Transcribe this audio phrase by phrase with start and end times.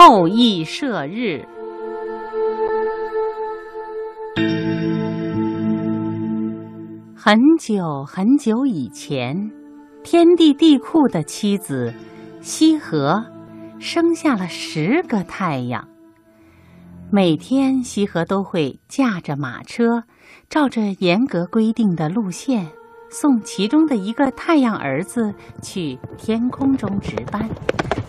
[0.00, 1.44] 后羿射日。
[7.16, 9.50] 很久很久以前，
[10.04, 11.92] 天帝地库的妻子
[12.40, 13.26] 羲和
[13.80, 15.88] 生下了十个太阳。
[17.10, 20.04] 每天，羲和都会驾着马车，
[20.48, 22.68] 照着严格规定的路线，
[23.10, 27.48] 送其中的一个太阳儿子去天空中值班，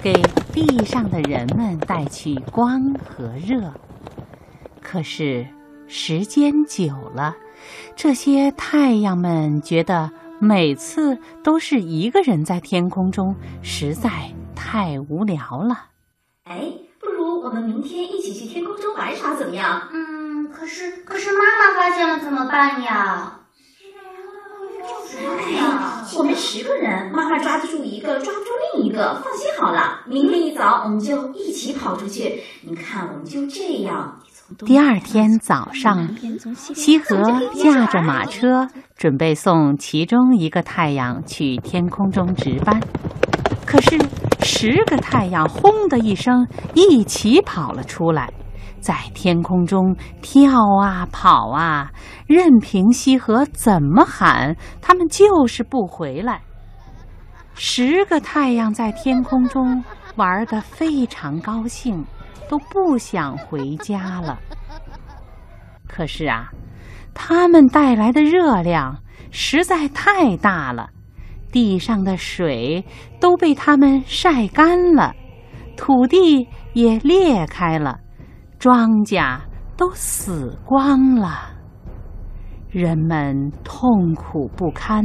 [0.01, 0.13] 给
[0.51, 3.73] 地上的人们带去光和热。
[4.81, 5.47] 可是，
[5.87, 7.35] 时间久了，
[7.95, 14.09] 这些太阳们觉得每次都是一个人在天空中，实在
[14.55, 15.85] 太无聊了。
[16.43, 19.89] 哎，不如我们明天一起去天空中玩耍，怎么样？
[19.93, 23.38] 嗯，可是可是妈妈发现了怎么办呀？
[25.17, 29.15] 哎呀，我们十个人，妈妈抓得住一个，抓不住另一个。
[29.23, 32.41] 放心好了，明天一早我们就一起跑出去。
[32.61, 34.19] 你看，我们就这样。
[34.65, 36.09] 第二天早上，
[36.73, 37.15] 羲和
[37.53, 42.81] 驾着马车，准备送其中一个太阳去天空中值班。
[43.65, 43.99] 可是，
[44.41, 48.33] 十个太阳轰的一声，一起跑了出来，
[48.79, 51.91] 在天空中跳啊跑啊，
[52.27, 56.41] 任凭羲和怎么喊，他们就是不回来。
[57.53, 59.83] 十个太阳在天空中
[60.15, 62.05] 玩得非常高兴。
[62.49, 64.39] 都不想回家了。
[65.87, 66.49] 可是啊，
[67.13, 68.97] 他们带来的热量
[69.29, 70.89] 实在太大了，
[71.51, 72.83] 地上的水
[73.19, 75.13] 都被他们晒干了，
[75.77, 77.99] 土地也裂开了，
[78.59, 79.39] 庄稼
[79.77, 81.49] 都死光了。
[82.69, 85.03] 人们痛苦不堪。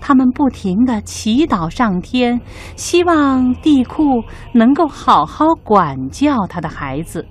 [0.00, 2.38] 他们不停地祈祷上天，
[2.76, 7.26] 希望地库能够好好管教他的孩子。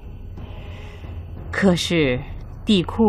[1.52, 2.20] 可是，
[2.66, 3.04] 地库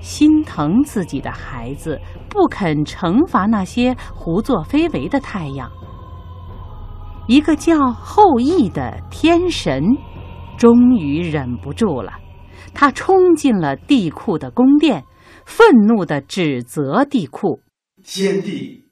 [0.00, 5.68] 心疼自己的孩子，不肯惩罚那些胡作非为的太阳。
[7.26, 9.82] 一个叫后羿的天神，
[10.58, 12.14] 终于忍不住了，
[12.74, 15.04] 他冲进了地库的宫殿，
[15.46, 17.62] 愤怒地指责地库
[18.02, 18.90] ：“先帝！”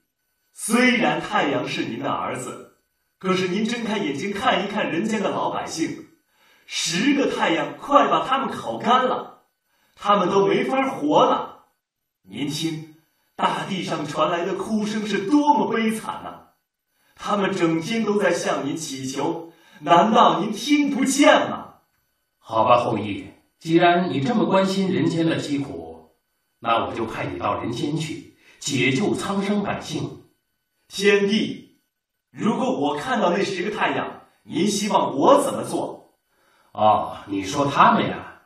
[0.54, 2.78] 虽然太阳是您的儿子，
[3.18, 6.06] 可是您睁开眼睛看一看人间的老百姓，
[6.66, 9.42] 十个太阳快把他们烤干了，
[9.96, 11.66] 他们都没法活了。
[12.28, 12.94] 您听，
[13.34, 16.52] 大地上传来的哭声是多么悲惨呐！
[17.16, 21.74] 他们整天都在向您祈求，难道您听不见吗？
[22.38, 23.26] 好吧，后羿，
[23.58, 26.12] 既然你这么关心人间的疾苦，
[26.60, 30.22] 那我就派你到人间去解救苍生百姓。
[30.88, 31.78] 天帝，
[32.30, 36.14] 如果我看到那十个太阳，您希望我怎么做？
[36.72, 38.42] 哦，你说他们呀，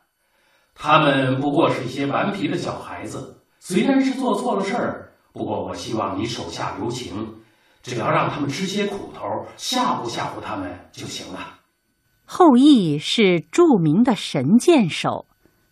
[0.73, 7.40] 他们不过是一些顽皮的小孩子，虽然是做错了事儿，不过我希望你手下留情，
[7.81, 9.23] 只要让他们吃些苦头，
[9.57, 11.59] 吓唬吓唬他们就行了。
[12.25, 15.25] 后羿是著名的神箭手，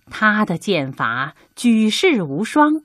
[0.10, 2.82] 他的箭法举世无双。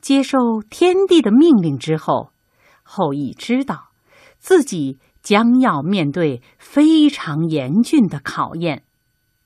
[0.00, 0.38] 接受
[0.68, 2.30] 天帝的命令之后。
[2.82, 3.88] 后羿知道，
[4.38, 8.83] 自己将要面对非常严峻的考验，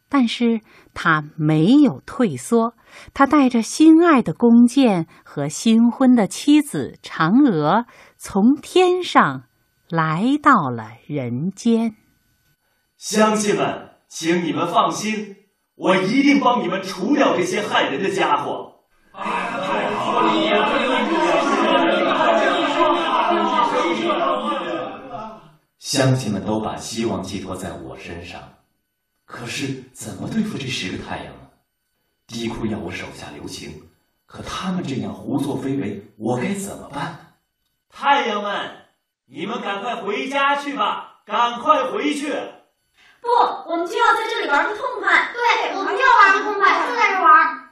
[0.08, 0.60] 但是
[0.94, 2.74] 他没有退缩。
[3.12, 7.84] 他带着心爱的弓箭和新婚的妻子嫦娥，
[8.16, 9.44] 从天上
[9.88, 11.96] 来到了人间。
[12.96, 15.36] 乡亲们，请你们放心，
[15.76, 18.74] 我一定帮你们除掉这些害人的家伙。
[25.78, 28.40] 乡亲们都把希望寄托在我身上，
[29.28, 31.50] 可是怎么对付这十个太阳呢？
[32.26, 33.86] 地库要我手下留情，
[34.24, 37.34] 可他们这样胡作非为，我该怎么办？
[37.90, 38.86] 太阳们，
[39.26, 42.32] 你们赶快回家去吧，赶快回去！
[43.20, 43.28] 不，
[43.70, 45.30] 我们就要在这里玩个痛快。
[45.34, 47.68] 对，我们就要玩个痛快，就在这玩。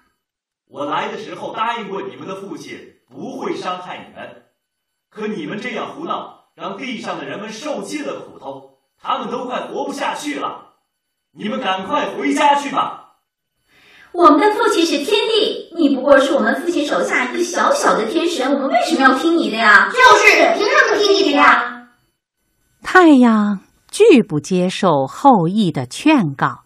[0.67, 4.45] 我来的时候答应过你们的父亲，不会伤害你们，
[5.09, 6.51] 可你们这样胡闹。
[6.55, 10.66] 让地上的人们受尽了苦头，他们都快活不下去了。
[11.39, 13.03] 你们赶快回家去吧。
[14.13, 19.91] 我们的父亲是天帝，你不过是我们父亲手下一个小小的天神，我们为什么要听你的呀？
[19.91, 21.89] 就是凭什么听你的呀？
[22.83, 23.61] 太阳
[23.91, 26.61] 拒不接受后羿的劝告，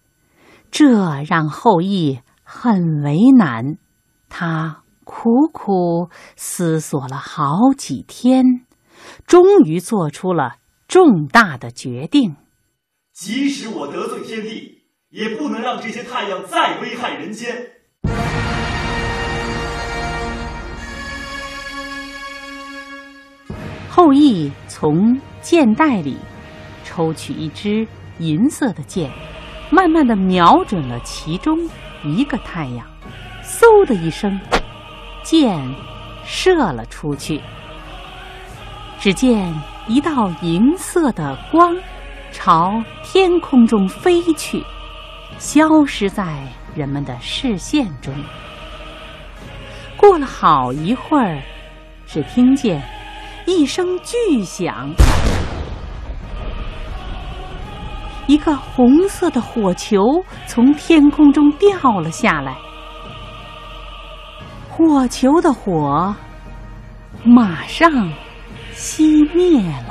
[0.71, 0.89] 这
[1.29, 3.77] 让后羿很为难。
[4.29, 8.45] 他苦苦思索了好几天。
[9.27, 10.57] 终于做出了
[10.87, 12.37] 重大的决定。
[13.23, 14.79] 即使我得罪天地，
[15.11, 17.55] 也不能让这些太阳再危害人间。
[23.91, 26.17] 后羿从箭袋里
[26.83, 27.87] 抽取一支
[28.21, 29.11] 银色的箭，
[29.71, 31.59] 慢慢的瞄准了其中
[32.03, 32.87] 一个太阳，
[33.45, 34.41] 嗖的一声，
[35.23, 35.63] 箭
[36.25, 37.39] 射了出去。
[38.99, 39.55] 只见
[39.87, 41.77] 一道银色的光
[42.43, 44.65] 朝天空中飞去，
[45.37, 46.43] 消失在
[46.75, 48.15] 人们的视线中。
[49.95, 51.43] 过了好一会儿，
[52.07, 52.83] 只听见。
[53.45, 54.91] 一声巨响，
[58.27, 60.01] 一个红色的火球
[60.47, 62.57] 从天空中掉了下来。
[64.71, 66.17] 火球的火
[67.23, 67.91] 马上
[68.73, 69.90] 熄灭了，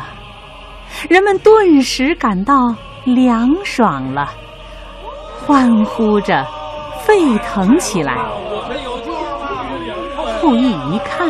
[1.08, 2.76] 人们顿时感到
[3.06, 4.30] 凉爽了，
[5.46, 6.46] 欢呼着
[7.06, 8.16] 沸腾起来。
[10.42, 11.30] 后羿一看。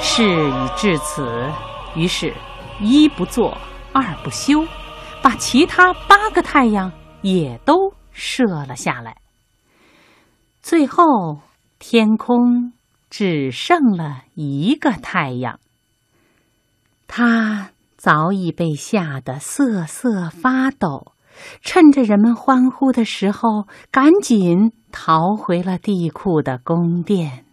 [0.00, 1.50] 事已至此，
[1.94, 2.34] 于是，
[2.78, 3.56] 一不做
[3.90, 4.62] 二不休，
[5.22, 9.16] 把其他八个太阳也都射了下来。
[10.60, 11.38] 最后，
[11.78, 12.74] 天空
[13.08, 15.58] 只剩了一个太阳，
[17.06, 17.70] 他
[18.04, 21.14] 早已被吓得瑟瑟发抖，
[21.62, 27.46] 趁着人们欢呼的时候，赶紧逃回了地库的宫殿。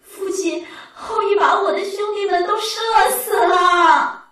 [0.00, 0.66] 父亲。
[0.96, 2.80] 后羿把我的兄弟们都射
[3.10, 4.24] 死了。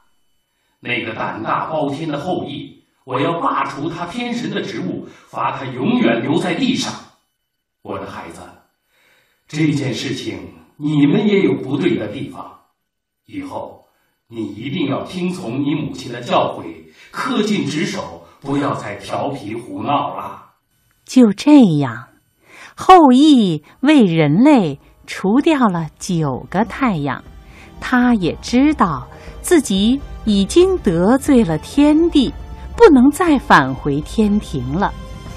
[0.81, 6.93] 那个胆大包天的后羿，我要罢除他天神的职务，罚他永远留在地上。
[7.82, 8.40] 我的孩子，
[9.46, 12.62] 这件事情你们也有不对的地方，
[13.26, 13.85] 以后
[14.34, 16.64] 你一定要听从你母亲的教诲，
[17.12, 20.52] 恪尽职守，不要再调皮胡闹了。
[21.05, 22.08] 就这样，
[22.75, 24.81] 后羿为人类。
[25.05, 27.23] 除掉了九个太阳，
[27.81, 29.06] 他也知道
[29.43, 32.32] 自己已经得罪了天地，
[32.76, 34.94] 不能再返回天庭了。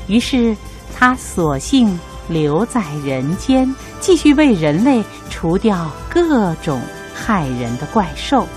[0.07, 0.55] 于是
[0.95, 1.99] 他索性
[2.29, 6.79] 留在人间，继续为人类除掉各种
[7.13, 8.47] 害人的怪兽。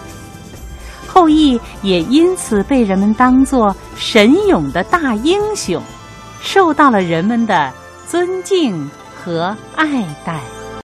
[1.18, 5.82] 后羿也因此被人们当作神勇的大英雄，
[6.40, 7.72] 受到了人们的
[8.06, 10.40] 尊敬和爱戴。